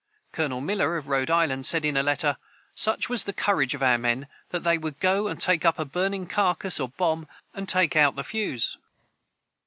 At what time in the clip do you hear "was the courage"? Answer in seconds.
3.07-3.75